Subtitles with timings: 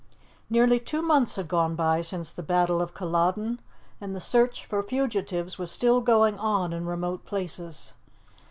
[0.49, 3.61] Nearly two months had gone by since the Battle of Culloden,
[4.01, 7.93] and the search for fugitives was still going on in remote places.